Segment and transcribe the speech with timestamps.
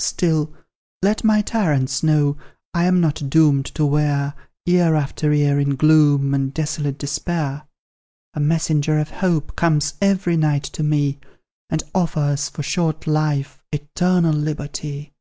[0.00, 0.52] "Still,
[1.00, 2.36] let my tyrants know,
[2.74, 4.34] I am not doomed to wear
[4.66, 7.62] Year after year in gloom, and desolate despair;
[8.34, 11.18] A messenger of Hope comes every night to me,
[11.70, 15.14] And offers for short life, eternal liberty.